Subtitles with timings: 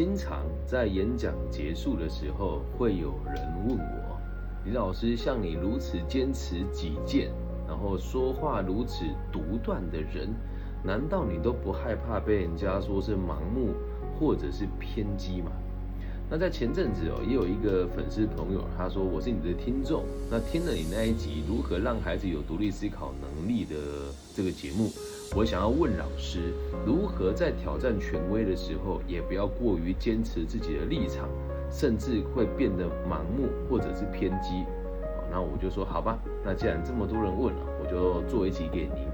[0.00, 3.36] 经常在演讲结束的时候，会有人
[3.68, 4.18] 问我
[4.64, 7.30] ：“李老师，像你如此坚持己见，
[7.68, 10.30] 然后说话如此独断的人，
[10.82, 13.74] 难道你都不害怕被人家说是盲目
[14.18, 15.52] 或者是偏激吗？”
[16.30, 23.76] 那在前阵子哦，也有一个粉丝朋友，他说我是你的听众，那听了你那一集如何让孩子有独立思考能力的
[24.34, 24.90] 这个节目，
[25.36, 26.52] 我想要问老师，
[26.84, 31.28] 如何在挑战权威的时候，也不要过于坚持自己的立场，
[31.70, 34.64] 甚至会变得盲目或者是偏激。
[35.02, 39.06] 好，那我就说好吧，那既然这么多人问了，我就做一集给您。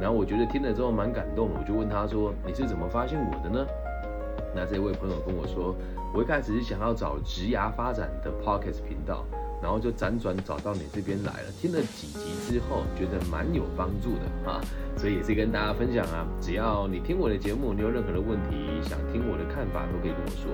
[0.00, 3.66] 然后我觉得听了之后蛮感动的，我就问他说，你是怎么发现我的呢？
[4.54, 5.74] 那这位朋友跟我说，
[6.14, 9.24] 我一开始是想要找职涯发展的 podcast 频道，
[9.62, 11.50] 然后就辗转找到你这边来了。
[11.60, 14.60] 听了几集之后，觉得蛮有帮助的啊，
[14.96, 16.26] 所以也是跟大家分享啊。
[16.40, 20.50] 只要你听我的节目，你有任何的问题想听我的看法，都可以跟我说。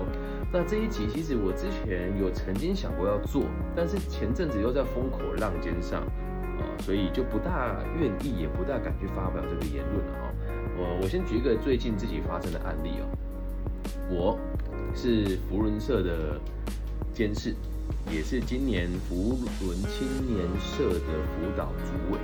[0.52, 3.44] 那这一集其实我之前有曾经想过要做，
[3.74, 6.02] 但是前阵子又在风口浪尖上
[6.60, 10.32] 啊，所以就不大愿意，也不大敢去发表这个言论了哈。
[10.76, 13.08] 我我先举一个最近自己发生的案例哦。
[14.10, 14.38] 我
[14.94, 16.38] 是福伦社的
[17.14, 17.54] 监事，
[18.10, 22.18] 也是今年福伦青年社的辅导主委。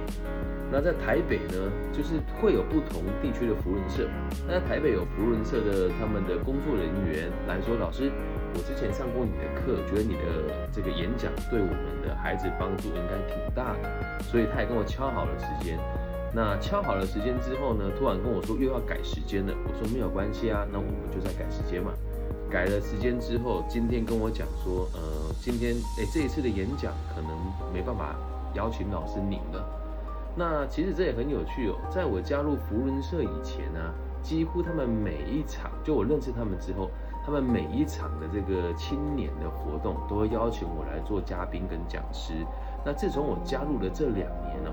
[0.71, 4.07] 那在台北呢，就是会有不同地区的福伦社。
[4.47, 8.13] 那在台北有福伦社的他们的工作人员来说，老师，
[8.53, 15.79] 我之前上过你的课，觉得你的这个演讲对我们的孩子帮助应该挺大的，所以他也跟我敲好了时间。
[16.35, 19.55] 那敲好了时间之后呢，突然跟我说又要改时间了。
[19.65, 21.91] 我说没有关系啊，那我们就再改时间嘛。
[22.51, 25.01] 改了时间之后，今天跟我讲说，呃，
[25.41, 27.31] 今天哎这一次的演讲可能
[27.73, 28.17] 没办法
[28.55, 29.65] 邀请老师您了。
[30.35, 36.91] 那其实这也很有趣哦，在我加入福伦社以前呢，几乎他们每一场，就我认识他们之后，
[37.25, 42.33] 他们每一场的这个青年的活动都会邀请我来做嘉宾跟讲师。
[42.85, 44.71] 那自从我加入了这两年呢。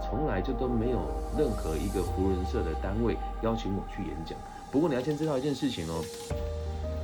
[0.00, 1.00] 从来就都没有
[1.36, 4.38] 任何一个福人社的单位邀请我去演讲。
[4.70, 6.00] 不过你要先知道一件事情哦，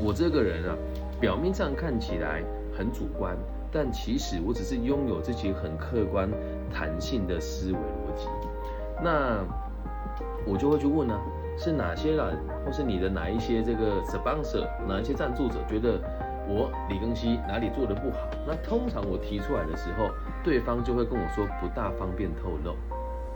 [0.00, 0.76] 我这个人啊，
[1.20, 2.42] 表面上看起来
[2.76, 3.36] 很主观，
[3.72, 6.28] 但其实我只是拥有自己很客观、
[6.72, 8.26] 弹性的思维逻辑。
[9.02, 9.44] 那
[10.46, 11.18] 我就会去问呢，
[11.58, 15.98] 是哪些人，或是你的哪一些这个 sponsor，哪一些赞助者觉得
[16.46, 18.28] 我李庚希哪里做的不好？
[18.46, 20.10] 那通常我提出来的时候。
[20.44, 22.72] 对方就会跟我说不大方便透露，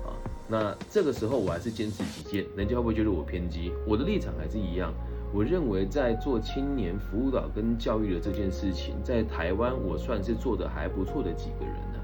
[0.07, 0.13] 啊，
[0.47, 3.73] 那这个时候我还是坚持己见，人家会不会觉得我偏激？
[3.87, 4.93] 我的立场还是一样，
[5.33, 12.01] 我认为在做青年辅导跟教育的这件事情，在台湾我算是做的还不错的几个人呢。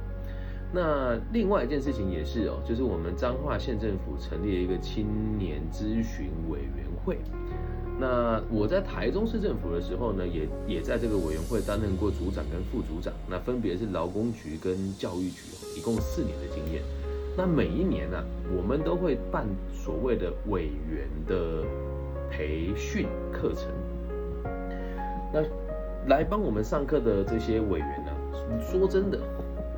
[0.73, 5.07] 那另外一件事情也是哦，就是我们彰化县政府成立了一个青
[5.39, 7.19] 年咨询委员会。
[7.97, 15.43] 那我在台中市政府的时候呢，也也在这个委员会担任过组长跟副组长，那分别是劳工局跟教育局，
[15.79, 16.83] 一共四年的经验。
[17.37, 18.23] 那每一年呢，
[18.57, 21.63] 我们都会办所谓的委员的
[22.37, 23.69] 培训课程。
[25.33, 25.41] 那
[26.09, 28.11] 来帮我们上课的这些委员呢，
[28.61, 29.21] 说真的，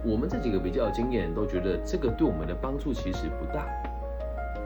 [0.03, 3.67] 我们这几个比较有经验，都觉得这个对我们的帮助其实不大。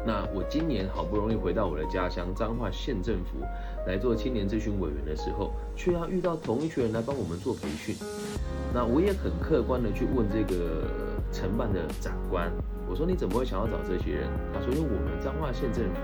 [0.07, 3.45] 那我今年好不容易回到我的家乡彰化县政府
[3.87, 7.97] 来做青年咨询委员的时候，却要遇到同一群人来帮我们做培训。
[8.73, 10.85] 那我也很客观的去问这个
[11.33, 12.51] 承办的长官，
[12.91, 14.29] 我说你怎么会想要找这些人？
[14.53, 16.01] 他说因为我们彰化县政府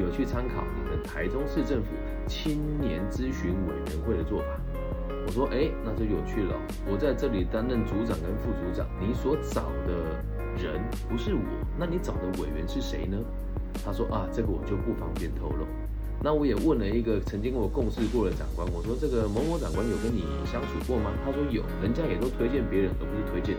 [0.00, 1.90] 有去参考你的台中市政府
[2.26, 4.46] 青年咨询委员会的做法。
[5.26, 6.56] 我说哎，那就有趣了。
[6.90, 10.24] 我在这里担任组长跟副组长，你所找的。
[10.58, 11.40] 人不是我，
[11.78, 13.16] 那你找的委员是谁呢？
[13.84, 15.64] 他说啊，这个我就不方便透露。
[16.20, 21.12] 那我也问了一个曾经跟我共事过的长官，我说这个某某长官有跟你相处过吗？
[21.24, 23.56] 他说有，人家也都推荐别人，而不是推荐。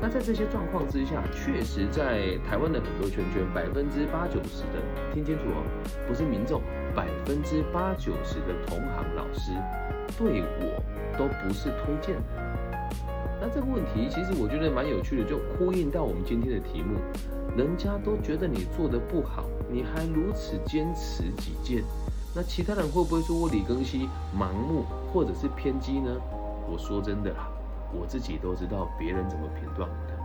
[0.00, 4.82] 那在这些状况之下，确实在台湾的很多圈圈，百分之八九十的，
[5.14, 5.64] 听清楚哦，
[6.06, 6.60] 不是民众，
[6.94, 9.52] 百分之八九十的同行老师
[10.18, 10.82] 对我
[11.18, 12.22] 都不是推荐的。
[13.40, 16.96] 那这个问题其实我觉得蛮有趣的，就呼应到我们今天的题目。
[17.56, 21.82] 人家都觉得你做的不好，你还如此坚持己见，
[22.34, 26.10] 那其他人会不会说我李庚希盲目或者是偏激呢？
[26.68, 27.48] 我说真的啦，
[27.92, 30.16] 我自己都知道别人怎么评断我的。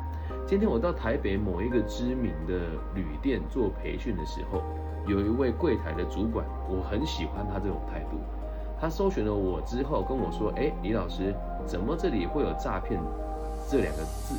[0.47, 2.59] 今天我到台北某一个知名的
[2.95, 4.61] 旅店做培训的时候，
[5.07, 8.17] 有一位柜台的主管，我很喜欢他这种态度。
[8.79, 11.35] 他搜寻了我之后跟我说：“哎，李老师，
[11.65, 12.99] 怎么这里会有诈骗
[13.69, 14.35] 这两个字？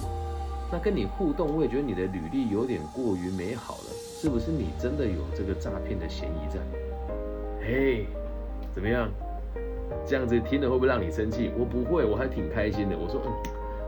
[0.71, 6.59] 那跟你互动，我也觉得你的履历有点过于美好了，是不是你真的有这个诈骗的嫌疑在？
[7.61, 8.07] 嘿，
[8.75, 9.09] 怎么样？
[10.06, 11.50] 这样子听了会不会让你生气？
[11.56, 12.97] 我不会，我还挺开心的。
[12.97, 13.33] 我说，嗯，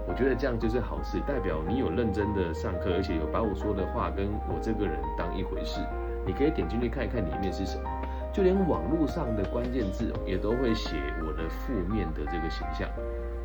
[0.09, 5.81] 我觉得这样就是好事，代表你有认真的上课，而且有把我说的话跟我这个人当一回事。
[6.27, 7.85] 你可以点进去看一看里面是什么，
[8.33, 12.89] 就连网络上的关键字也都会写我的负面的这个形象。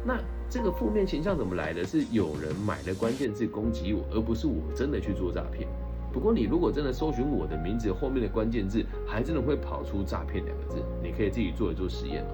[0.06, 0.18] 那
[0.50, 1.84] 这个负面形象怎么来的？
[1.84, 5.68] 是有人买了关键字攻击我，而不是我真的去做诈骗。
[6.14, 10.82] 不过你如果真的搜寻我的名字后面的关键字，还真的会跑出诈骗两个字。
[11.04, 12.32] 你可以自己做一做实验哦。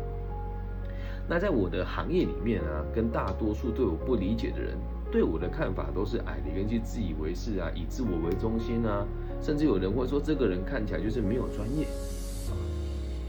[1.27, 4.77] 那在我的行业里面啊，跟大多数对我不理解的人
[5.11, 9.05] 对我的看法都是：哎，李根基自以为是啊，以自我为中心啊，
[9.41, 11.87] 甚至有人会说这个人看起来就是没有专业。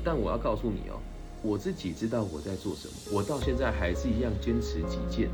[0.05, 1.01] 但我要告诉你哦。
[1.43, 5.29] 我自己知道我在做什么，我到现在还是一样坚持己见。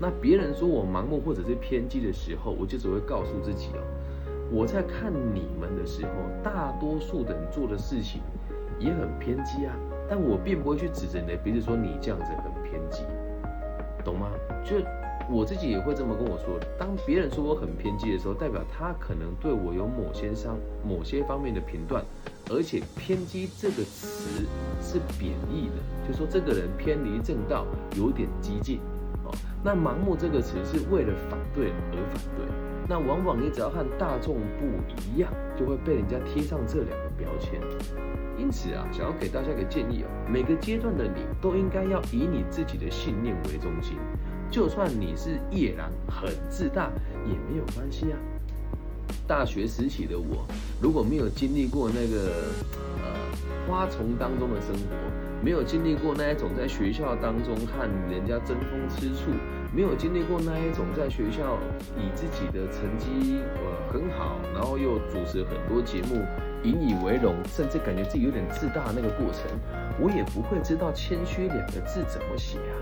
[0.00, 3.82] 那别人说我盲目或者是偏激的时候，我就只会告诉自己哦，
[4.50, 6.10] 我在看你们的时候，
[6.42, 8.22] 大多数的人做的事情
[8.78, 9.76] 也很偏激啊。
[10.10, 13.04] 但我并不会去指着你的鼻子说你这样子很偏激，
[14.04, 14.28] 懂吗？
[14.64, 14.76] 就
[15.30, 22.04] 我自己也会这么跟我说，当别人说我很偏激的时候，代表他可能对我有某些伤某些方面的评断。
[22.50, 24.44] 而且偏激这个词
[24.82, 27.64] 是贬义的，就说这个人偏离正道，
[27.96, 28.80] 有点激进
[29.24, 29.30] 哦。
[29.62, 32.44] 那盲目这个词是为了反对而反对。
[32.88, 34.66] 那往往你只要和大众不
[35.14, 37.60] 一样，就会被人家贴上这两个标签。
[38.40, 43.98] 因此啊，想要给大家一个建议哦，每个阶段的你都应该要以你自己的信念为中心，
[44.50, 46.90] 就算你是夜郎很自大
[47.26, 48.16] 也没有关系啊。
[49.28, 50.46] 大学时期的我，
[50.80, 52.32] 如果没有经历过那个
[53.02, 53.12] 呃
[53.68, 59.30] 花丛当中的生活，没有经历过那一种在学校当中和人家争风吃醋，
[59.74, 61.58] 没有经历过那一种在学校
[61.96, 66.24] 以自己的成绩呃很好，然后又主持很多节目
[66.64, 69.50] 引以为荣，甚至感觉自己有点自大那个过程，
[70.00, 72.76] 我也不会知道谦虚两个字怎么写啊。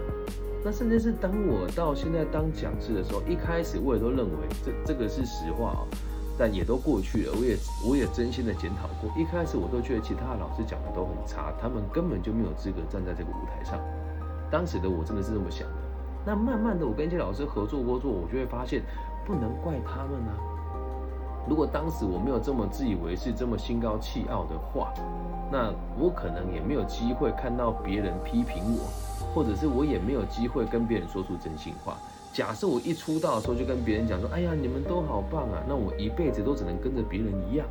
[0.65, 5.87] 那甚至是当我到现在当讲师的时候，一开始我也都认为这这个是实话哦。
[6.41, 9.11] 但也都过去了，我也我也真心的检讨过。
[9.21, 13.81] 一开始我都觉得其他老师讲的都很差，他们根本就没有资格站在这个舞台上。
[14.49, 15.75] 当时的我真的是这么想的。
[16.25, 18.83] 那慢慢的，我跟一些老师合作过之后，我就会发现，
[19.27, 20.39] 不能怪他们啊。
[21.49, 24.93] 如果当时我没有这么自以为是、这么心高气傲的话，
[25.51, 28.85] 那我可能也没有机会看到别人批评我，
[29.35, 31.97] 或者是我也没有机会跟别人说出真心话。
[32.33, 37.67] 假设我一出道的时候就跟别人讲说，哎呀，你们都好棒啊，那我一辈子都只能跟着别人一样，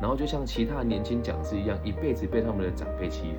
[0.00, 3.38] 然后就像其他年轻讲师一样，一辈子被他们的长辈欺负。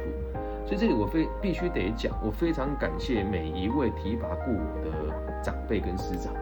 [0.66, 6.34] 所以这里我非必须得讲，我非常感谢每一位提拔过我的长辈跟师长。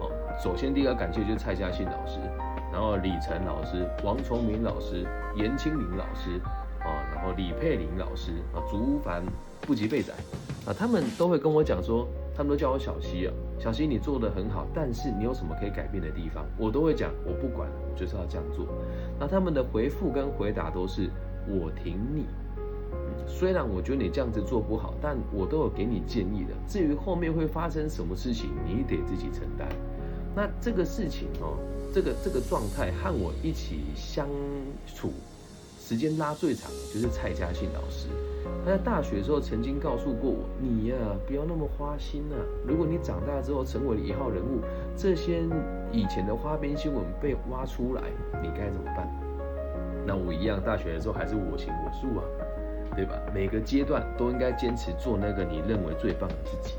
[0.00, 0.10] 哦，
[0.42, 2.18] 首先第一个感谢就是蔡嘉信老师，
[2.76, 6.38] 然后李晨老师、王崇明老师、严青林老师，
[6.80, 9.22] 啊，然后李佩玲老师啊，竹凡
[9.62, 10.12] 不及被宰，
[10.66, 12.06] 啊，他们都会跟我讲说。
[12.36, 16.44] 他们都叫我小西啊，小西你做的很好，但是你有什么可以改变的地方？
[16.58, 18.66] 我都会讲，我不管，我就是要这样做。
[19.18, 21.08] 那他们的回复跟回答都是
[21.48, 22.26] 我挺你。
[23.26, 26.52] 虽然我觉得你这样子做不好，但我都有给你建议的。
[26.68, 29.66] 至于后面会发生什么事情，你得自己承担。
[30.34, 31.56] 那这个事情哦，
[31.96, 34.28] 这个这个状态和我一起相
[34.86, 35.14] 处。
[35.80, 38.08] 时间拉最长的就是蔡嘉信老师，
[38.62, 42.36] 他在大学的时候曾经告诉过我：“你呀，不要那么花心啊！
[42.68, 44.60] 如果你长大之后成为了一号人物，
[44.94, 45.40] 这些
[45.90, 48.02] 以前的花边新闻被挖出来，
[48.42, 49.08] 你该怎么办？”
[50.06, 52.22] 那我一样，大学的时候还是我行我素啊，
[52.94, 53.18] 对吧？
[53.32, 56.74] 每个阶段都应该坚持做那个你认为最棒的自己。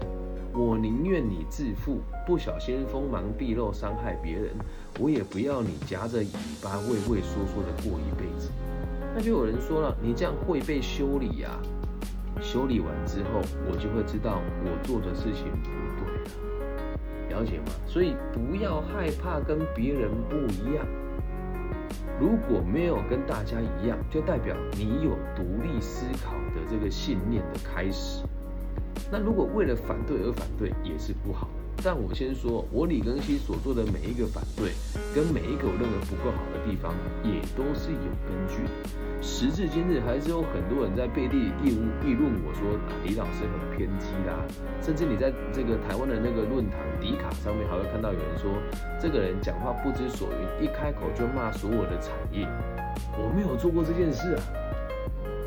[0.57, 4.55] 我宁愿你自负，不小心锋芒毕露伤害别人，
[4.99, 6.27] 我也不要你夹着尾
[6.63, 8.49] 巴畏畏缩缩的过一辈子。
[9.15, 11.51] 那就有人说了，你这样会被修理呀？
[12.41, 17.65] 修理完之后，我就会知道我做的事情不对了，了解吗？
[17.85, 20.83] 所以不要害怕跟别人不一样。
[22.19, 28.23] 如果没有跟大家一样，就代表你有独立思考的这个信念的开始。
[29.11, 31.47] 那如果为了反对而反对，也是不好。
[31.83, 34.73] 但我先说，我李根熙所做的每一个反对，
[35.13, 36.91] 跟每一个我认为不够好的地方，
[37.23, 38.89] 也都是有根据的。
[39.21, 42.65] 时至今日，还是有很多人在背地里议议论我说
[43.05, 44.41] 李老师很偏激啦，
[44.81, 48.49] 甚至你在这个台湾的那个论坛迪卡上面，还会看到有人说
[48.99, 52.47] 这个人讲话不知所云，一开口就骂所有的产业。
[53.13, 54.41] 我没有做过这件事啊，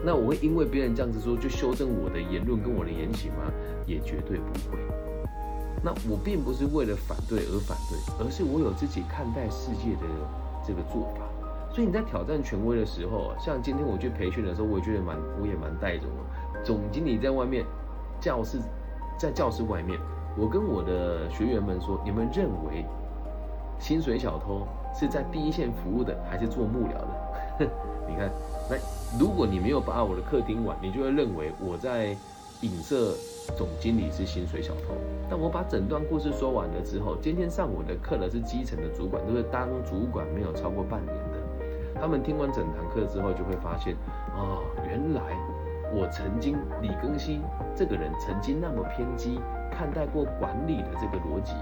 [0.04, 3.52] 那我会因为别人这样子说就修正我的言论跟我的言行吗？
[3.86, 4.78] 也绝对不会。
[5.82, 10.06] 那我并不是为了反对而反对，而是我有自己看待世界的
[10.66, 11.22] 这个做法。
[11.72, 16.04] 所以你在挑战权威的时候，像今天我去培训的时候，我也觉得蛮，我也蛮带着
[16.64, 17.64] 总经理在外面，
[18.20, 18.58] 教室
[19.18, 19.98] 在教室外面，
[20.36, 22.84] 我跟我的学员们说，你们认为
[23.78, 27.29] 薪水小偷是在第一线服务的，还是做幕僚的？
[28.08, 28.30] 你看，
[28.68, 28.76] 那
[29.18, 32.16] 如果你没有把我的课听完，你就会认为我在
[32.62, 33.14] 影射
[33.56, 34.94] 总经理是薪水小偷。
[35.28, 42.00] 但我把整段故事说完了之后，今天上我的课的是基层的主管，都是当主管没有超过半年的。
[42.00, 43.94] 他们听完整堂课之后，就会发现，
[44.34, 45.20] 哦，原来
[45.92, 47.42] 我曾经李更新
[47.76, 49.38] 这个人曾经那么偏激
[49.70, 51.52] 看待过管理的这个逻辑。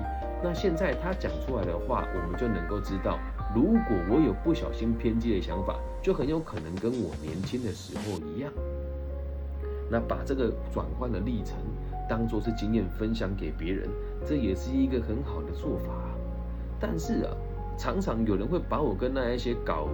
[0.40, 3.19] 那现在他讲出来的话，我们就能够知道，
[3.55, 8.52] 如果我有不小心偏激的想法，就很有可能跟我年轻的时候一样。
[9.90, 11.57] 那把这个转换的历程
[12.09, 13.88] 当做是经验分享给别人，
[14.26, 15.93] 这也是一个很好的做法。
[16.78, 17.33] 但是啊，
[17.78, 19.88] 常常有人会把我跟那一些搞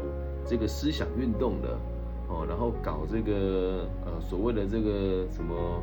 [0.45, 1.79] 这个思想运动的，
[2.29, 5.81] 哦，然后搞这个呃所谓的这个什么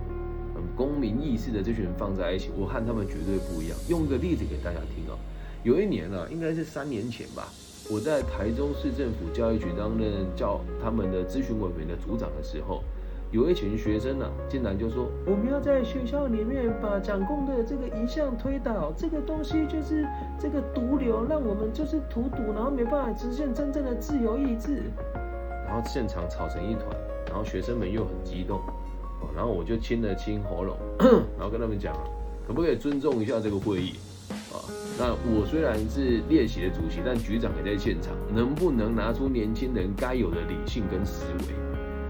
[0.56, 3.78] 嗯公民意识的这群人放在一起，我和他们绝对不一样。
[3.88, 5.18] 用个例子给大家听啊，
[5.64, 7.48] 有一年啊，应该是三年前吧，
[7.90, 12.84] 我在台中市政府教育局担任教他们的咨询委员的组长的时候，
[13.32, 20.08] 有一群学生呢，竟然就说我们要在学校里面把蒋公的这个遗像推倒，这个东西就是
[20.40, 24.82] 这个毒瘤，让我们就是荼毒，然后没办法实现真正的自由意志。
[25.68, 26.88] 然后现场吵成一团，
[27.28, 28.60] 然后学生们又很激动，
[29.36, 30.76] 然后我就清了清喉咙，
[31.38, 31.96] 然后跟他们讲，
[32.48, 33.94] 可不可以尊重一下这个会议
[34.52, 34.58] 啊？
[35.00, 41.56] 那我虽然是列席的主席，但局长也在现场，能不能拿出年轻人该有的理性跟思维？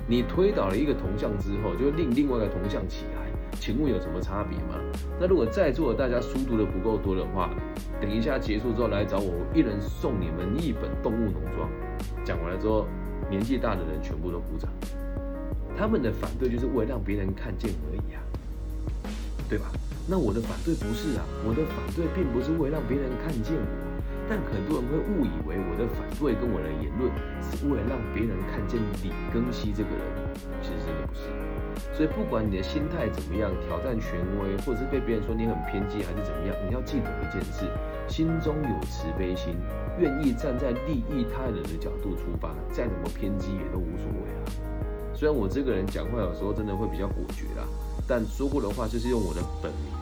[0.08, 4.76] 你推倒了一个铜像之后，就令另外一个铜像起来，请问有什么差别吗？
[5.20, 7.50] 那如果在座的大家书读的不够多的话，
[8.02, 11.70] 等一下结束之后来找我，我一人送你们一本《动物农庄》。
[12.24, 12.88] 讲完了之后。
[13.30, 14.70] 年纪大的人全部都鼓掌，
[15.78, 18.20] 他们的反对就是为了让别人看见而已啊，
[19.52, 19.68] 对吧？
[20.08, 23.68] 那我的反对不是啊，我的反对并不是为了让别人看见我，
[24.32, 27.12] 但很多人会误以为我的反对跟我的言论
[27.52, 30.08] 是为了让别人看见李庚希这个人，
[30.64, 31.28] 其实真的不是。
[31.92, 37.68] 所以不管你的心态怎么样，挑战权威，或者是被别人说你很偏激还是怎么样，你要记得一件事：
[38.08, 39.60] 心中有慈悲心。
[40.00, 44.71] 愿意站在利益他人的角度出发，再怎么偏激也都无所谓啊。
[45.22, 47.62] 虽然我这个人讲话有时候真的会比较果决啦，
[48.08, 49.94] 但说过的话就是用我的本名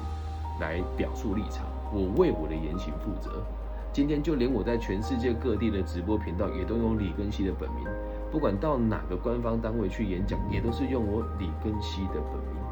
[0.62, 3.44] 来表述立场，我为我的言行负责。
[3.92, 7.84] 今天就连我在全世界各地的直播频道也都用李根熙的本名，
[8.32, 12.64] 不管到哪个官方单位去演讲，也都是用我李根熙的本名。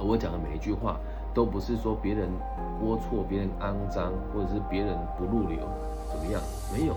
[0.00, 0.98] 而我讲的每一句话，
[1.34, 2.26] 都不是说别人
[2.82, 5.58] 龌龊、别人肮脏，或者是别人不入流。
[6.08, 6.40] 怎么样？
[6.72, 6.94] 没有，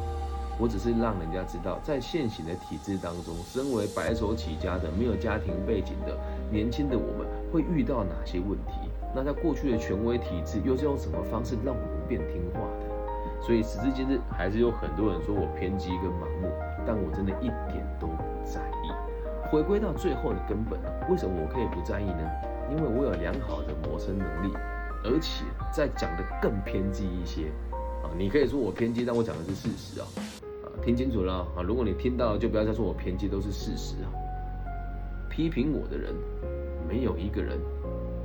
[0.60, 6.18] 我只是让人家知道，在现行的体制当中，身为白手起家的、没有家庭背景的
[6.52, 8.90] 年轻的我们，会遇到哪些问题？
[9.16, 13.46] 那在过去的权威体制，又是用什么方式让我们变听话的？
[13.46, 16.50] 所以时至今日，还是有很多人说我偏激跟盲目，
[16.86, 18.92] 但我真的一点都不在意。
[19.50, 22.30] 回归到最后的根本，为什么我可以不在意呢？
[22.70, 24.52] 因为我有良好的谋生能力，
[25.06, 27.44] 而且在讲的更偏激一些
[28.04, 28.10] 啊。
[28.18, 30.08] 你可以说我偏激，但我讲的是事实啊！
[30.88, 31.62] 听清楚了啊！
[31.62, 34.08] 如果你听到，就不要再说我偏激，都是事实啊！
[35.30, 36.16] 批评我的人，
[36.88, 37.60] 没有一个人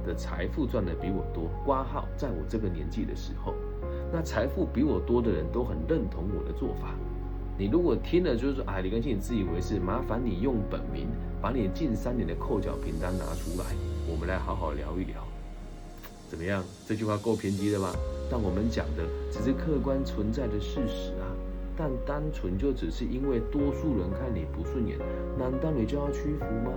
[0.06, 1.50] 的财富赚的比我多。
[1.64, 3.52] 挂号，在我这个年纪的时候，
[4.12, 6.94] 那财富比我多的人都很认同我的做法。
[7.58, 11.08] 你如果听了就是说，啊，李根庆你自以为是，麻烦你用本名
[11.40, 13.74] 把你近三年的扣缴凭单拿出来，
[14.08, 15.16] 我们来好好聊一聊，
[16.28, 16.62] 怎么样？
[16.86, 17.92] 这句话够偏激的吧？
[18.30, 19.02] 但我们讲的
[19.32, 21.10] 只是客观存在的事实，
[21.76, 24.98] 但单纯就只是因为多数人看你不顺眼，
[25.38, 26.72] 难道你就要屈服吗？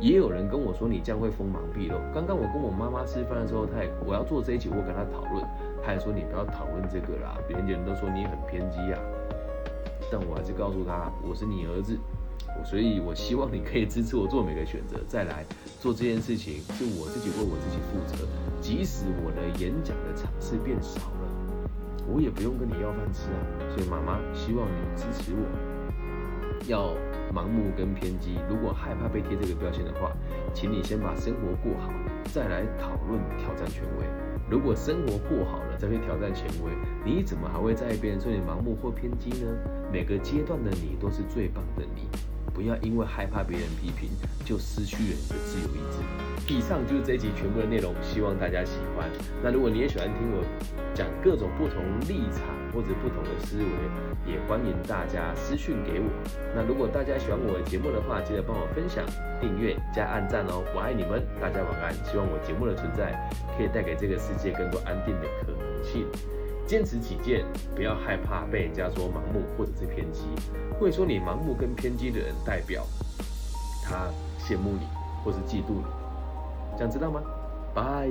[0.00, 1.98] 也有人跟我说你这样会锋芒毕露。
[2.14, 5.44] 刚刚我跟我妈妈吃饭的时候，她也我要做这一集，我跟她讨论，
[5.82, 9.00] 她也说你不要讨论这个啦，别人人都说你很偏激啊。
[10.10, 11.98] 但我还是告诉她，我是你儿子，
[12.64, 15.00] 所以我希望你可以支持我做每个选择。
[15.08, 15.44] 再来
[15.80, 18.24] 做这件事情，是我自己为我自己负责。
[18.60, 21.10] 即使我的演讲的场次变少，
[22.08, 23.38] 我也不用跟你要饭吃啊。
[23.68, 25.44] 所以妈妈希望你支持我。
[26.66, 26.94] 要
[27.32, 30.10] 盲目跟偏激，如果害怕被贴这个标签的话，
[30.52, 31.92] 请你先把生活过好，
[32.32, 34.06] 再来讨论挑战权威。
[34.50, 36.72] 如果生活过好了再去挑战权威，
[37.04, 39.52] 你怎么还会在意别人说你盲目或偏激呢？
[39.92, 42.08] 每个阶段的你都是最棒的你。
[42.52, 44.10] 不要因为害怕别人批评，
[44.44, 46.27] 就失去了你的自由意志。
[46.48, 49.08] 以上就是这一集全部的内容，希望大家喜欢。
[49.42, 50.42] 那如果你也喜欢听我
[50.94, 52.42] 讲各种不同立场。
[52.70, 56.06] 或者不同的思维，也欢迎大家私讯给我。
[56.54, 59.04] 那如果大家喜欢我的节目的话，记得帮我分享、
[59.40, 61.94] 订阅加按赞哦，我爱你们，大家晚安。
[62.04, 63.16] 希望我节目的存在
[63.56, 66.06] 可以带给这个世界更多安定的可能性。
[66.66, 67.42] 坚持己见，
[67.74, 70.28] 不要害怕被人家说盲目或者是偏激。
[70.78, 72.86] 会说你盲目跟偏激的人，代表
[73.82, 74.86] 他羡慕你
[75.24, 75.84] 或是嫉妒你，
[76.78, 77.20] 想知道吗？
[77.74, 78.08] 拜。